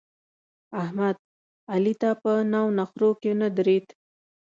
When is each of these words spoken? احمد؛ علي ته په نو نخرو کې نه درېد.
احمد؛ 0.81 1.15
علي 1.73 1.93
ته 2.01 2.09
په 2.21 2.31
نو 2.51 2.63
نخرو 2.77 3.09
کې 3.21 3.31
نه 3.41 3.47
درېد. 3.57 3.85